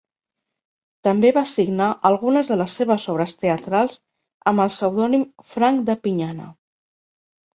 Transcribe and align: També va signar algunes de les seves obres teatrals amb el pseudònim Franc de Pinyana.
També 1.07 1.29
va 1.35 1.41
signar 1.49 1.89
algunes 2.09 2.49
de 2.53 2.55
les 2.61 2.77
seves 2.79 3.05
obres 3.13 3.37
teatrals 3.43 3.99
amb 4.53 4.63
el 4.65 4.73
pseudònim 4.77 5.27
Franc 5.51 5.85
de 5.91 5.97
Pinyana. 6.07 6.49